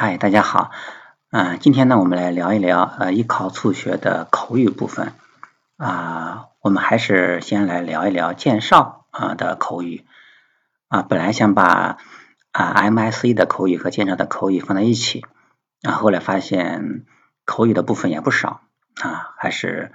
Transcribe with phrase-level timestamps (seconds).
[0.00, 0.70] 嗨，大家好。
[1.32, 5.12] 嗯，今天呢，我们来聊一聊呃，艺考促学的口语部分
[5.76, 6.50] 啊。
[6.60, 10.04] 我们还是先来聊一聊介绍啊的口语
[10.86, 11.02] 啊。
[11.02, 11.98] 本来想把
[12.52, 15.26] 啊 MSE 的口语和介绍的口语放在一起，
[15.82, 17.04] 啊，后来发现
[17.44, 18.60] 口语的部分也不少
[19.02, 19.90] 啊，还是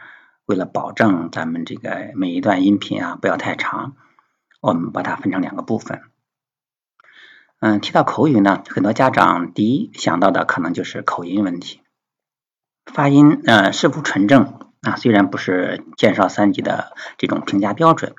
[0.45, 3.95] 为了保证咱们这个每一段音频啊不要太长，
[4.59, 6.01] 我们把它分成两个部分。
[7.65, 11.79] 嗯，提到口语呢，很多家长第一想到的可能就是口音问题，
[12.91, 14.97] 发音呃是否纯正啊？
[14.97, 18.15] 虽然不是建少三级的这种评价标准，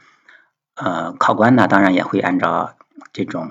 [0.76, 2.78] 呃，考官呢当然也会按照
[3.12, 3.50] 这种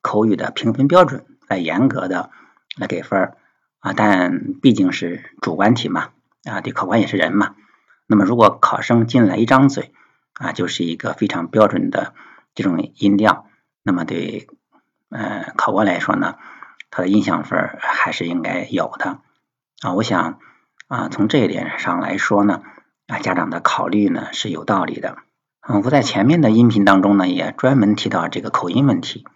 [0.00, 2.30] 口语的评分标准来严格的
[2.76, 3.32] 来给分
[3.80, 6.10] 啊，但毕竟是主观题嘛
[6.44, 7.56] 啊，对考官也是人嘛。
[8.06, 9.92] 那么如果考生进来一张嘴
[10.34, 12.14] 啊，就是一个非常标准的
[12.54, 13.48] 这种音调，
[13.82, 14.46] 那么对。
[15.14, 16.36] 嗯，考官来说呢，
[16.90, 19.18] 他的印象分还是应该有的
[19.82, 19.92] 啊。
[19.92, 20.38] 我想
[20.88, 22.62] 啊，从这一点上来说呢，
[23.08, 25.18] 啊，家长的考虑呢是有道理的。
[25.68, 29.26] 嗯，我在前面的音频当中呢，也专门提到这个口音问题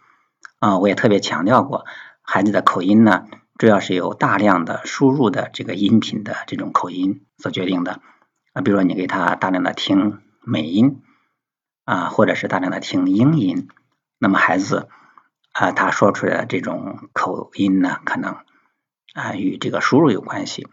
[0.60, 1.84] 啊，我也特别强调过，
[2.22, 3.26] 孩子的口音呢，
[3.58, 8.00] 主要是由大量的输入的这个音频的这种口音所决定的
[8.54, 8.62] 啊。
[8.62, 11.02] 比如说你给他大量的听美音
[11.84, 13.68] 啊，或者是大量的听英音，
[14.18, 14.88] 那么孩子。
[15.58, 18.36] 啊，他说出来的这种口音呢，可能
[19.14, 20.68] 啊与这个输入有关系，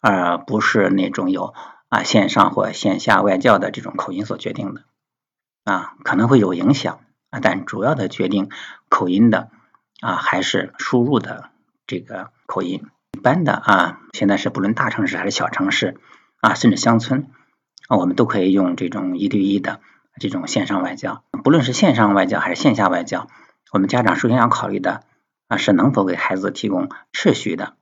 [0.00, 1.54] 而不是那种有
[1.88, 4.82] 啊线上或线下外教的这种口音所决定的
[5.62, 6.98] 啊，可能会有影响
[7.30, 8.50] 啊，但主要的决定
[8.88, 9.50] 口音的
[10.00, 11.50] 啊还是输入的
[11.86, 12.84] 这个口音。
[13.12, 16.00] 一般的啊，现在是不论大城市还是小城市
[16.40, 17.30] 啊，甚至乡村
[17.86, 19.80] 啊，我们都可以用这种一对一的
[20.18, 23.28] 这种线上外教，不论是线上外教还是线下外教。
[23.74, 25.02] 我们家长首先要考虑的
[25.48, 27.74] 啊是能否给孩子提供持续的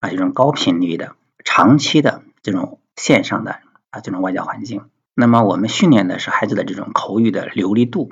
[0.00, 4.88] 啊这种高频率的长期的这种线上的啊这种外教环境。
[5.12, 8.08] 那么我们训练的是孩子的这种口语的流利度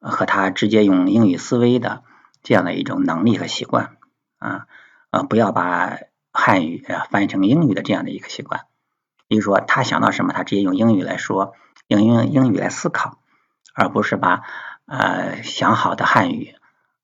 [0.00, 2.02] 和他直接用英语思维的
[2.42, 3.98] 这样的一种能力和习惯
[4.38, 4.66] 啊
[5.10, 5.96] 啊不要把
[6.32, 8.62] 汉语翻译成英语的这样的一个习惯。
[9.28, 11.52] 比如说他想到什么，他直接用英语来说，
[11.86, 13.18] 用英英语来思考，
[13.72, 14.42] 而不是把。
[14.86, 16.54] 呃，想好的汉语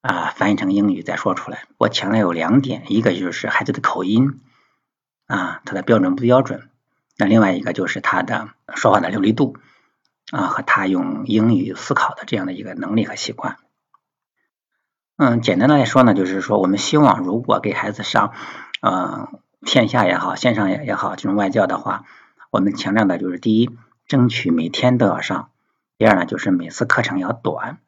[0.03, 1.65] 啊，翻译成英语再说出来。
[1.79, 4.41] 我强调有两点，一个就是孩子的口音
[5.27, 6.61] 啊，他的标准不标准；
[7.19, 9.57] 那另外一个就是他的说话的流利度
[10.31, 13.57] 啊，和他用英语思考的这样的一个能力和习惯。
[15.17, 18.33] 嗯，简单的来说呢，就是说我们希望，如果给孩子上
[18.81, 22.05] 嗯线下也好，线上也也好这种外教的话，
[22.51, 23.71] 我们强调的就是第一，
[24.09, 25.51] 争取每天都要上。
[26.03, 27.79] 第二呢，就是每次课程要短，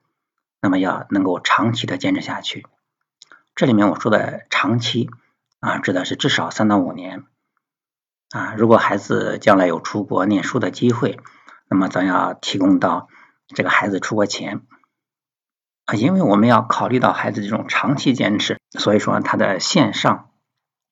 [0.61, 2.65] 那么要能够长期的坚持下去。
[3.57, 5.11] 这里面我说的长期
[5.59, 7.25] 啊，指的是至少三到五年
[8.31, 8.55] 啊。
[8.57, 11.19] 如果孩子将来有出国念书的机会，
[11.69, 13.09] 那么咱要提供到
[13.49, 14.61] 这个孩子出国前
[15.87, 20.31] 啊，因为我们要考虑到孩子这种长期坚持，所以说他的线上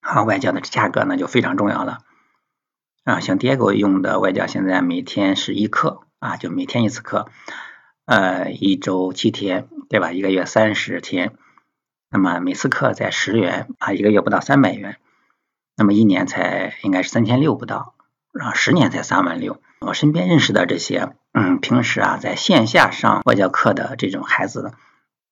[0.01, 2.01] 啊外教的价格呢就非常重要了
[3.05, 3.21] 啊。
[3.21, 6.03] 像 Diego 用的外教现在每天是一课。
[6.23, 7.27] 啊，就每天一次课，
[8.05, 10.13] 呃，一周七天，对吧？
[10.13, 11.33] 一个月三十天，
[12.11, 14.99] 那么每次课在十元啊，一个月不到三百元，
[15.77, 17.95] 那么一年才应该是三千六不到，
[18.33, 19.61] 然后十年才三万六。
[19.81, 24.73] 我身边认识的这些，嗯，平时啊在线下上外教课的这种孩子，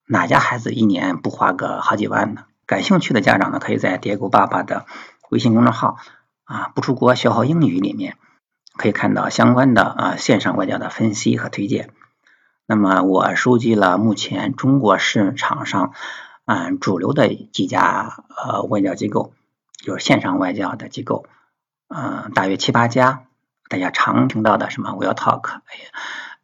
[0.08, 2.46] 哪家孩子一年不花个好几万呢？
[2.66, 4.86] 感兴趣的家长呢，可以在叠狗爸爸的
[5.28, 5.98] 微信公众号
[6.42, 8.16] 啊，不出国学好英语里面。
[8.80, 11.90] 可以看到相关的啊线上外教的分析和推荐。
[12.64, 15.92] 那么我收集了目前中国市场上
[16.46, 19.34] 啊主流的几家呃外教机构，
[19.84, 21.26] 就是线上外教的机构，
[21.88, 23.24] 嗯，大约七八家。
[23.68, 25.60] 大家常听到的什么 Will Talk，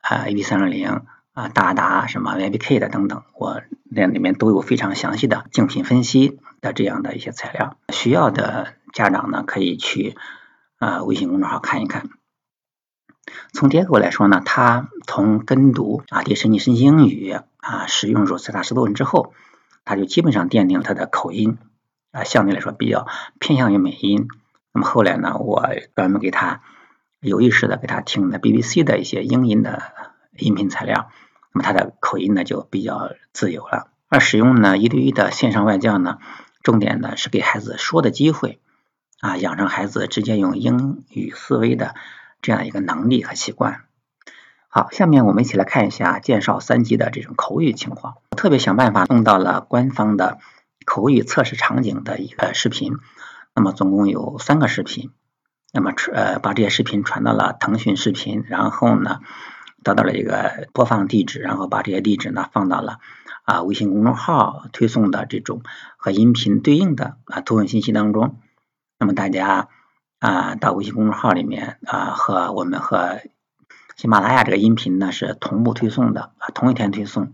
[0.03, 7.79] 啊 A B 三六零啊达达什么 Y B K 的等等，我那里面都有非常详细的竞品分析的这样的一些材料。
[7.95, 10.17] 需要的家长呢可以去
[10.77, 12.11] 啊微信公众号看一看。
[13.53, 19.33] 从结构来说呢，他从跟读啊迪士尼是英语啊使用如此大十多文之后，
[19.85, 21.59] 他就基本上奠定了他的口音
[22.13, 23.07] 啊相对来说比较
[23.39, 24.29] 偏向于美音。
[24.73, 25.65] 那么后来呢，我
[25.95, 26.61] 专门给他
[27.21, 29.83] 有意识的给他听的 BBC 的一些英音的
[30.37, 31.11] 音频材料，
[31.53, 33.89] 那么他的口音呢就比较自由了。
[34.09, 36.19] 而使用呢一对一的线上外教呢，
[36.63, 38.61] 重点呢是给孩子说的机会
[39.21, 41.95] 啊，养成孩子直接用英语思维的。
[42.47, 43.81] 这样一个能力和习惯。
[44.69, 48.19] 好，下面我们一起来看一下介绍三级的这种口语情况。
[48.37, 50.39] 特别想办法弄到了官方的
[50.85, 52.93] 口语测试场景的一个视频。
[53.53, 55.11] 那么总共有三个视频。
[55.73, 59.19] 那么呃把这些视频传到了腾讯视频，然后呢
[59.83, 63.01] 得到了一个播放地址，然后把这些地址呢放到了
[63.43, 65.63] 啊微信公众号推送的这种
[65.97, 68.39] 和音频对应的啊图文信息当中。
[69.01, 69.69] 那么大家
[70.19, 73.21] 啊到微信公众号里面啊和我们和
[73.97, 77.33] 喜马拉雅这个音频呢是同步推送的啊同一天推送。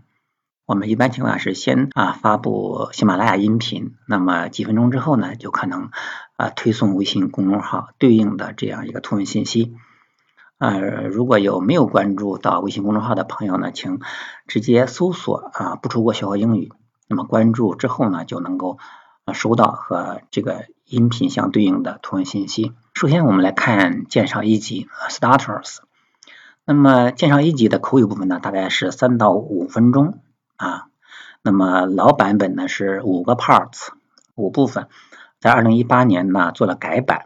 [0.64, 5.90] 我们一般情况下是先啊发布喜马拉雅音频，那么几分钟之后呢就可能
[6.37, 9.75] 啊推送微信公众号对应的这样一个图文信息。
[10.58, 13.99] 呃，如果有没有关注到微信公众号的朋友呢，请
[14.46, 16.73] 直接搜索啊不出国学好英语，
[17.08, 18.79] 那么关注之后呢就能够
[19.34, 22.75] 收到和这个音频相对应的图文信息。
[22.93, 25.79] 首先我们来看介绍一级 Starters，
[26.67, 30.19] 那么介绍一级的口语部分呢大概是三到五分钟。
[30.56, 30.89] 啊，
[31.43, 33.89] 那么老版本呢是五个 parts，
[34.35, 34.89] 五部分，
[35.41, 37.25] 在二零一八年呢做了改版，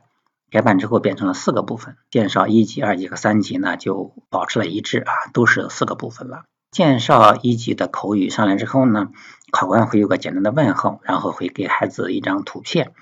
[0.49, 1.97] 改版之后变成了四个部分。
[2.09, 6.45] 介绍一级、二级和三级呢就保持了一致啊，都是四个部分了。
[6.71, 9.09] 介绍一级的口语上来之后呢，
[9.51, 12.93] 考官会有个简单的问候，然后会给孩子一张图片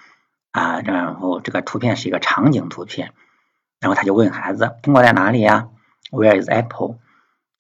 [0.55, 3.13] 啊，然后这个图片是一个场景图片，
[3.81, 5.69] 然后他就问孩子苹果在哪里呀
[6.13, 6.99] ？Where is apple？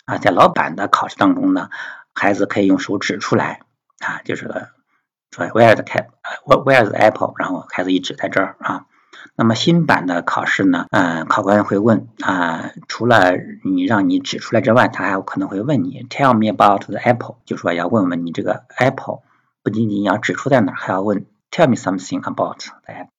[0.04, 1.70] 啊，在老版的考试当中呢。
[2.16, 3.62] 孩子可以用手指出来
[3.98, 7.34] 啊，就是说 Where is cat？Where is apple？
[7.36, 8.86] 然后孩子一指在这儿啊。
[9.34, 13.32] 那么新版的考试呢，嗯，考官会问啊，除了
[13.64, 19.22] 你让你指出来之外，他还有可能会问你 Tell me about the apple，就说要问问你这个 apple，
[19.64, 23.10] 不仅仅要指出在哪，还要问 Tell me something about the apple。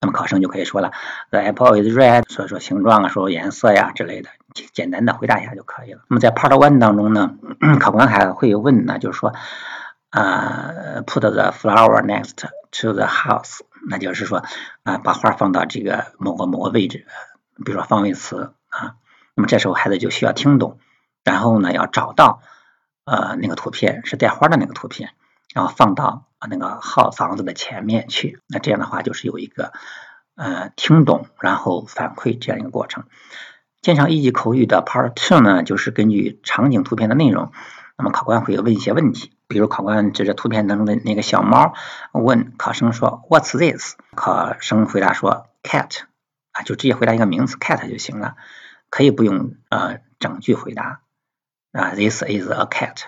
[0.00, 0.90] 那么考生就可以说了
[1.30, 4.30] ，The apple is red，所以说形状啊，说颜色呀之类的，
[4.72, 6.00] 简单的回答一下就可以了。
[6.08, 7.36] 那么在 Part One 当中呢，
[7.78, 9.32] 考官还会问呢，就是说
[10.08, 10.72] 啊
[11.06, 12.48] ，Put the flower next
[12.80, 14.42] to the house，那就是说
[14.82, 17.06] 啊，把花放到这个某个某个位置，
[17.64, 18.96] 比如说方位词啊。
[19.36, 20.78] 那么这时候孩子就需要听懂，
[21.22, 22.40] 然后呢要找到
[23.04, 25.10] 呃那个图片是带花的那个图片，
[25.54, 26.26] 然后放到。
[26.40, 29.74] 啊，那个号房子的前面去，那这样的话就是有一个
[30.34, 33.04] 呃听懂，然后反馈这样一个过程。
[33.82, 37.52] 鉴赏一级口语的 Part Two 呢，就是根据场景图片的内容，
[37.98, 41.74] 那么考官会问一些问题，比如考官指着图片当中的那个小猫，
[42.12, 43.96] 问考生说 What's this？
[44.16, 46.04] 考生回答说 Cat，
[46.52, 48.36] 啊，就直接回答一个名词 Cat 就行了，
[48.88, 51.02] 可以不用呃整句回答
[51.72, 53.02] 啊，This is a cat。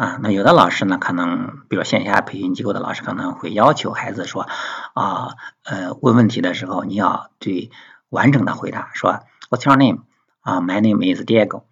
[0.00, 4.48] 啊，那有的老师呢，可能比如线下培训机构的老师可能会要求孩子说，
[4.94, 7.70] 啊，呃，问问题的时候你要对
[8.08, 9.20] 完整的回答，说
[9.50, 10.04] What's your name？
[10.40, 11.64] 啊，My name is Diego。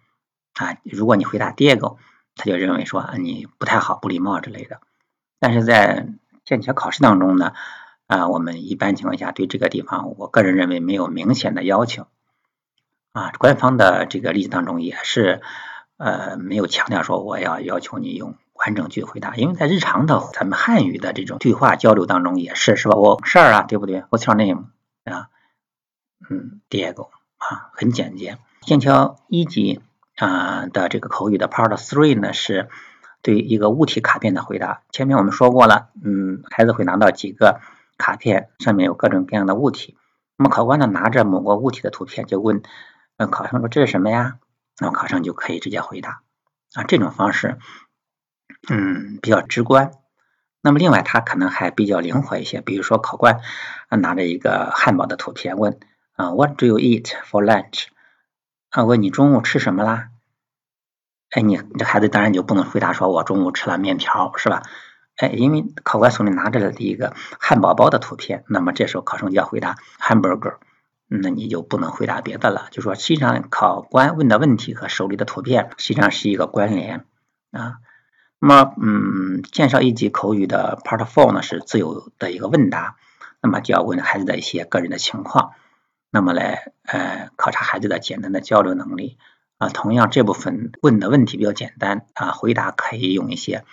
[0.53, 1.97] 啊，如果你回答 Diego，
[2.35, 4.79] 他就认为说你不太好，不礼貌之类的。
[5.39, 6.05] 但是在
[6.45, 7.53] 剑桥考试当中呢，
[8.05, 12.05] 啊，我们一般情况下对这个地方，我个人认为没有明显的要求。
[13.11, 15.41] 啊，官方的这个例子当中也是。
[15.99, 22.95] 呃，没有强调说我要要求你用完整句回答，因为在日常的咱们汉语的这种对话交流当中也是，是吧？
[22.95, 24.67] 我事儿啊，对不对？What's your name？
[25.03, 25.27] 啊，
[26.29, 28.37] 嗯，Diego 啊，很简洁。
[28.61, 29.81] 剑桥一级
[30.15, 32.69] 啊的这个口语的 Part Three 呢，是
[33.21, 34.83] 对一个物体卡片的回答。
[34.91, 37.59] 前面我们说过了，嗯，孩子会拿到几个
[37.97, 39.97] 卡片，上面有各种各样的物体。
[40.37, 42.61] 那么考官呢，拿着某个物体的图片，就问
[43.29, 44.37] 考生说：“这是什么呀？”
[44.79, 46.21] 那么考生就可以直接回答
[46.73, 47.57] 啊，这种方式，
[48.69, 49.91] 嗯，比较直观。
[50.61, 52.61] 那么另外，它可能还比较灵活一些。
[52.61, 53.39] 比如说，考官
[53.87, 55.79] 啊拿着一个汉堡的图片问
[56.13, 57.85] 啊，What do you eat for lunch？
[58.69, 60.09] 啊，问你中午吃什么啦？
[61.31, 64.63] 哎，你这孩子当然就不能回答说我中午吃了面条，是吧？
[65.15, 70.57] 哎，因为考官手里拿着的一个汉堡包的图片，那么这时候考生就要回答 hamburger。
[71.11, 77.05] 那你就不能回答别的了，就说实际上考官问的问题和手里的图片实际上是一个关联
[77.51, 77.77] 啊。
[78.39, 82.95] 那么，嗯，介绍一级口语的 Part Four 呢是自由的一个问答，
[83.41, 85.51] 那么就要问孩子的一些个人的情况，
[86.09, 89.17] 那么来呃考察孩子的简单的交流能力
[89.57, 89.67] 啊。
[89.67, 93.65] 同样这部分问的问题比较简单啊，回答可以用一些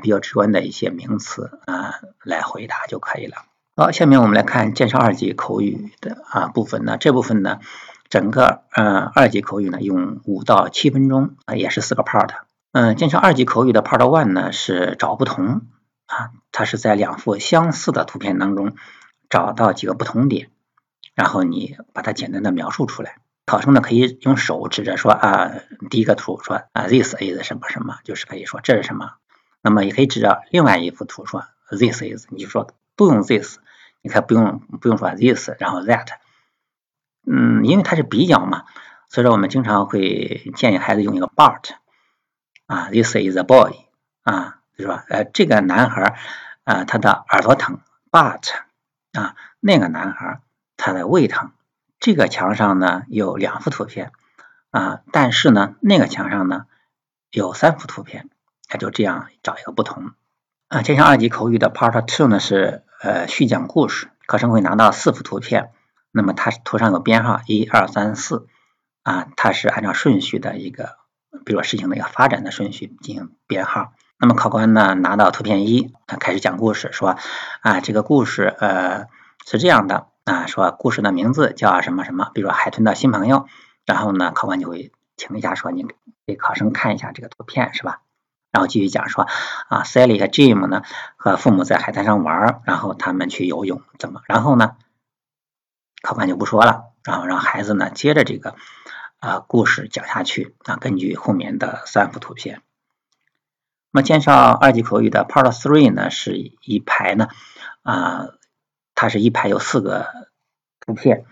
[0.00, 3.44] 比较直观的一些名词啊来回答就可以了。
[3.78, 6.96] 好，下面我们来看介绍二级口语的啊部分呢。
[6.98, 7.60] 这部分呢，
[8.08, 12.28] 整个呃二级口语呢用五到七分钟啊，也是四个 part。
[12.72, 15.62] 嗯，介绍二级口语的 part one 呢是找不同
[16.06, 18.74] 啊，它是在两幅相似的图片当中
[19.30, 20.50] 找到几个不同点，
[21.14, 23.18] 然后你把它简单的描述出来。
[23.46, 25.52] 考生呢可以用手指着说啊，
[25.88, 29.12] 第一个图说啊，this is 什么什么，就是可以说这是什么。
[29.62, 33.58] 那么也可以指着另外一幅图说 this is，你就说都用 this，
[34.02, 36.06] 你看不用不用说 this，然后 that，
[37.26, 38.64] 嗯，因为它是比较嘛，
[39.08, 41.70] 所以说我们经常会建议孩子用一个 but，
[42.66, 43.72] 啊，this is a boy，
[44.22, 46.18] 啊，就说呃这个男孩
[46.64, 48.50] 啊他的耳朵疼，but
[49.12, 50.40] 啊那个男孩
[50.76, 51.52] 他的胃疼，
[51.98, 54.12] 这个墙上呢有两幅图片。
[54.70, 56.66] 啊，但是呢那个墙上呢
[57.30, 58.28] 有三幅图片，
[58.68, 60.10] 他就这样找一个不同。
[60.68, 65.70] 啊，剑桥二级口语的 Part Two 呢是呃叙讲故事，考生会拿到四幅图片，
[66.10, 68.46] 那么它图上有编号一二三四
[69.02, 70.96] 啊，它是按照顺序的一个，
[71.44, 73.92] 比如说事情的一个发展的顺序进行编号。
[74.20, 77.16] 那么考官呢拿到图片一，他开始讲故事，说
[77.60, 79.06] 啊这个故事呃
[79.46, 83.46] 是这样的啊，说故事的名字叫什么什么，比如说海豚的新朋友，
[83.86, 85.86] 然后呢考官就会停一下说你
[86.26, 88.00] 给考生看一下这个图片是吧？
[88.50, 89.28] 然后继续讲说
[89.68, 90.82] 啊，Sally 和 Jim 呢
[91.16, 94.22] 和父母在海滩上玩，然后他们去游泳怎么？
[94.26, 94.76] 然后呢，
[96.02, 98.56] 考官就不说了，然后让孩子呢接着这个
[99.18, 102.62] 啊故事讲下去啊，根据后面的三幅图片。
[103.90, 107.28] 那么介绍二级口语的 Part Three 呢是一排呢
[107.82, 108.28] 啊，
[108.94, 110.08] 它是一排有四个
[110.80, 111.26] 图片，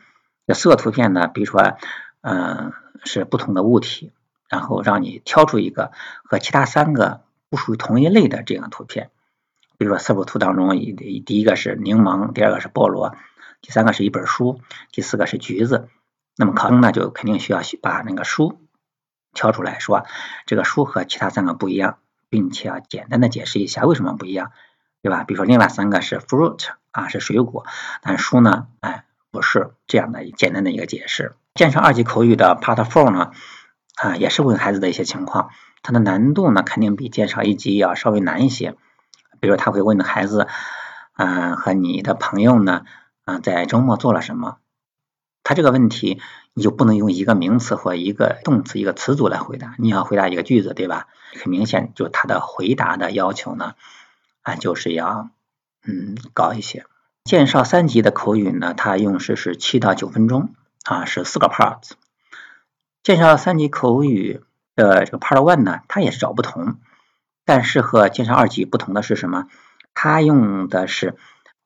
[0.47, 1.79] 这四个图片呢，比如说
[2.21, 2.73] 嗯
[3.05, 4.13] 是不同的物体。
[4.49, 5.93] 然后让你挑出一个
[6.25, 9.11] 和其他三个不属于同一类的这样图片，
[9.79, 13.17] 比如说四幅图当中，第第一个是柠檬，第二个是菠萝，
[13.61, 14.61] 第三个是一本书，
[14.93, 15.89] 第四个是橘子。
[16.37, 18.59] 那么考生呢就肯定需要把那个书
[19.33, 20.05] 挑出来说，
[20.45, 21.99] 这个书和其他三个不一样，
[22.29, 24.53] 并且要简单的解释一下为什么不一样，
[25.03, 25.25] 对吧？
[25.25, 27.65] 比如说另外三个是 fruit 啊是水果，
[28.03, 31.35] 但书呢哎不是这样的简单的一个解释。
[31.55, 33.33] 建成二级口语的 Part Four 呢？
[33.97, 35.51] 啊，也是问孩子的一些情况，
[35.83, 38.77] 它的难度呢肯定比介绍一级要稍微难一些。
[39.41, 40.49] 比如他会问孩子，
[41.17, 42.85] 嗯，和你的朋友呢，
[43.25, 44.57] 啊，在周末做了什么？
[45.45, 46.21] 他这个问题
[46.55, 51.07] 你就不能用一个名词或一个动词、一个词组来回答，你要回答一个句子，对吧？
[51.41, 53.75] 很明显，就他的回答的要求呢，
[54.43, 55.31] 啊，就是要
[55.87, 56.87] 嗯高一些。
[57.25, 61.93] 介绍三级的口语呢，它用时是七到九分钟，啊，是四个 parts。
[63.07, 64.43] 介绍三级口语
[64.75, 66.81] 的这个 Part One 呢，它也是找不同，
[67.45, 69.47] 但是和介绍二级不同的是什么？
[69.95, 71.17] 它用的是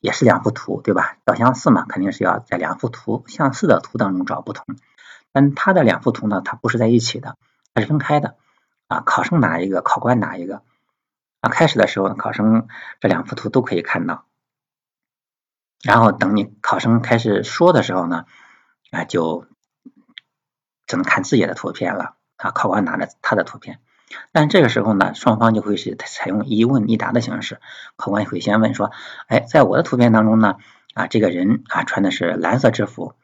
[0.01, 1.17] 也是两幅图，对吧？
[1.25, 4.67] 找相似嘛，肯定是要在两幅图相似的图当中找不同。
[5.33, 7.39] 但它的两幅图呢，它不是在一起的，
[7.73, 8.37] 它是分开的
[8.89, 9.01] 啊。
[9.01, 10.61] 考生拿一个，考官拿一个
[11.41, 11.49] 啊。
[11.49, 12.69] 开始的时候，考生
[13.01, 14.27] 这两幅图都可以看到，
[15.83, 18.27] 然后等你考生开始说的时候呢，
[18.91, 19.47] 啊就。
[20.91, 23.79] 只能看自己的图片了啊，考官拿着他的图片，
[24.33, 27.61] 但这个时候呢，双方就会是采用一问一答的形式，
[27.95, 28.91] 考官会先问说，
[29.29, 30.57] 哎，在我的图片当中呢，
[30.95, 33.15] 啊，这个人啊穿的是蓝色制服，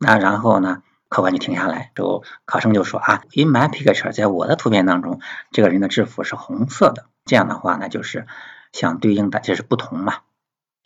[0.00, 5.20] 那然后呢，考官就停下来，之后考生就说啊，In my picture，在我的图片当中，
[5.52, 8.26] 这个人的制服是红色的，这样的话呢，就是
[8.72, 10.14] 相对应的，这是不同嘛，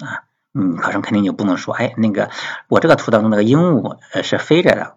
[0.05, 2.31] 啊，嗯，考生肯定就不能说，哎，那个
[2.69, 4.97] 我这个图当中那个鹦鹉呃是飞着的。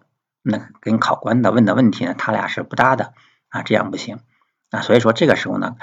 [0.50, 3.12] 那跟考官的问的问题呢，他俩是不搭的
[3.50, 4.20] 啊，这样不行
[4.70, 4.80] 啊。
[4.80, 5.76] 所以说这个时候呢，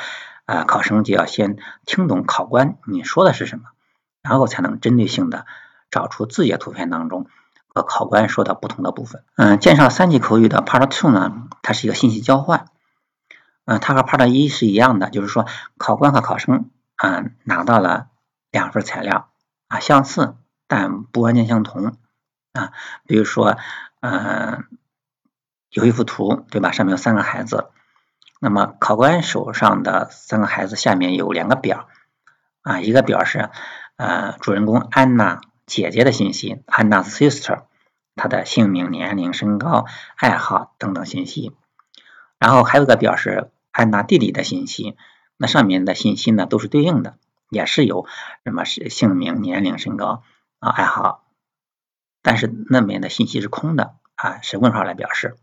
[0.45, 3.65] 啊，考生就要先听懂考官你说的是什么，
[4.23, 5.45] 然后才能针对性的
[5.91, 7.27] 找出自己的图片当中
[7.67, 9.23] 和考官说的不同的部分。
[9.35, 12.65] 嗯，介绍三级口语的 Part Two 呢，它是一个信息交换，
[13.65, 15.45] 嗯，它和 Part 一是一样的，就是说
[15.77, 18.07] 考官和考生啊拿到了
[18.49, 19.29] 两份材料
[19.67, 21.95] 啊，相似但不完全相同
[22.53, 22.71] 啊，
[23.05, 23.59] 比如说。
[24.07, 24.65] 嗯，
[25.71, 26.71] 有一幅图，对吧？
[26.71, 27.69] 上面有三个孩子。
[28.39, 31.87] 那么考官手上的三个孩子下面有两个表
[32.61, 33.49] 啊，一个表是
[33.95, 37.63] 呃主人公安娜姐姐的信息，安娜 sister，
[38.15, 39.85] 她的姓名、年龄、身高、
[40.17, 41.55] 爱好等等信息。
[42.37, 44.95] 然后还有一个表是安娜弟弟的信息，
[45.37, 47.17] 那上面的信息呢都是对应的，
[47.49, 48.05] 也是有
[48.43, 50.21] 什么是姓名、年龄、身高
[50.59, 51.24] 啊、爱好。
[52.25, 55.37] 但是那边的信息是空的啊，是问号来表示。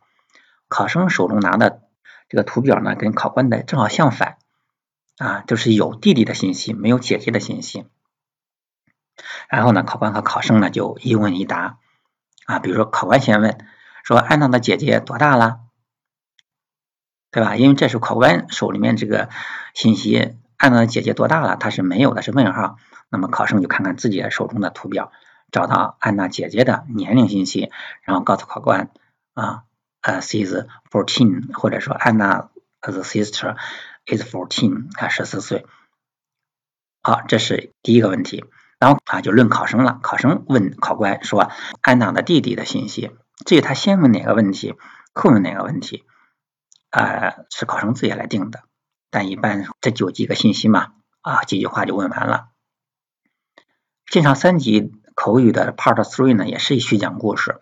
[0.66, 1.82] 考生手中拿的
[2.28, 4.38] 这个图表呢，跟考官的正好相反
[5.16, 7.86] 啊，就是有弟弟的信息，没有姐姐的信息。
[9.48, 11.78] 然后呢，考官和考生呢就一问一答
[12.46, 13.64] 啊，比如说考官先问
[14.02, 15.60] 说安娜的姐姐多大了，
[17.30, 17.54] 对吧？
[17.54, 19.28] 因为这是考官手里面这个
[19.72, 22.76] 信息，安娜的姐姐多大了，它是没有的，是问号。
[23.08, 25.12] 那么考生就看看自己手中的图表。
[25.52, 27.70] 找到安娜姐姐的年龄信息，
[28.02, 28.90] 然后告诉考官
[29.34, 29.62] 啊，
[30.00, 33.56] 呃，she's fourteen，或者说安娜 the sister
[34.06, 35.66] is fourteen，啊，十四岁。
[37.02, 38.44] 好，这是第一个问题。
[38.78, 40.00] 然后啊，就论考生了。
[40.02, 43.16] 考生问考官说：“安娜的弟弟的信息。”
[43.46, 44.74] 至于他先问哪个问题，
[45.12, 46.04] 后问哪个问题，
[46.90, 48.64] 啊，是考生自己来定的。
[49.10, 52.48] 但一般这就几个信息嘛，啊，几句话就问完了。
[54.06, 54.92] 鉴上三级
[55.22, 57.60] 口语的 Part Three 呢，也是一虚讲故事。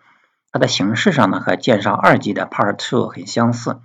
[0.51, 3.79] 它的形式上呢，和介绍二级的 Part Two 很相似，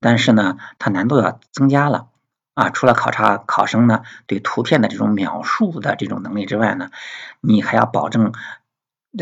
[0.00, 2.08] 但是呢，它难度要增加了。
[2.54, 6.88] 啊，除了考察考生呢对图片的这种描述的这种能力之外呢，
[7.42, 8.32] 你还要保证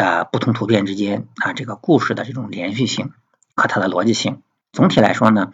[0.00, 3.12] 啊不同图片之间啊这个故事的这种连续性
[3.56, 4.40] 和它的逻辑性。
[4.70, 5.52] 总体来说呢，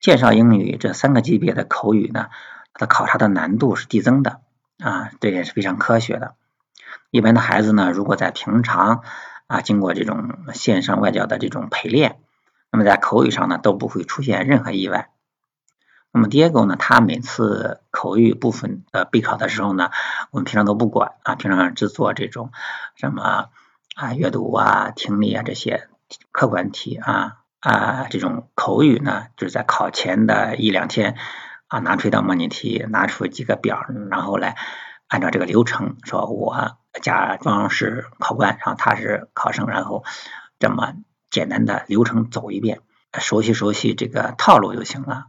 [0.00, 2.30] 介绍英语这三个级别的口语呢，
[2.72, 4.40] 它的考察的难度是递增的
[4.80, 6.34] 啊，这也是非常科学的。
[7.14, 9.04] 一般的孩子呢，如果在平常
[9.46, 12.18] 啊经过这种线上外教的这种陪练，
[12.72, 15.10] 那么在口语上呢都不会出现任何意外。
[16.10, 19.92] 那么 Diego 呢，他每次口语部分的备考的时候呢，
[20.32, 22.50] 我们平常都不管啊，平常只做这种
[22.96, 23.50] 什么
[23.94, 25.86] 啊阅读啊、听力啊这些
[26.32, 31.14] 客观题啊啊这种口语呢，就是在考前的一两天
[31.68, 34.56] 啊拿出一道模拟题，拿出几个表，然后来
[35.08, 40.04] 按照这个流程，说我假装是考官，然后他是考生，然后
[40.58, 40.94] 这么
[41.30, 42.80] 简单的流程走一遍，
[43.18, 45.26] 熟悉熟悉这个套路就行了。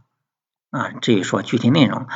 [0.70, 2.06] 啊，至于说具体内容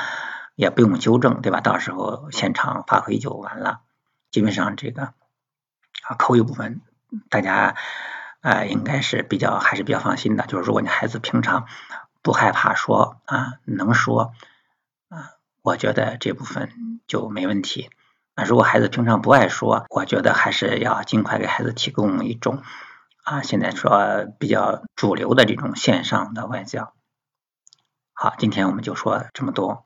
[0.54, 1.60] 也不用纠正，对吧？
[1.60, 3.80] 到时候现场发挥就完了。
[4.30, 5.14] 基本上这个
[6.02, 6.80] 啊口语部分，
[7.30, 7.76] 大家
[8.40, 10.46] 啊应该是比较还是比较放心的。
[10.46, 11.66] 就是如果你孩子平常
[12.22, 14.32] 不害怕说啊，能说，
[15.62, 16.70] 我觉得这部分
[17.06, 17.90] 就没问题。
[18.34, 22.62] 那，如果孩子平常不爱说，我觉得还是要尽快给孩子提供一种
[23.24, 26.94] 啊，现在说比较主流的这种线上的外教。
[28.12, 29.78] 好，今天我们就说这么多。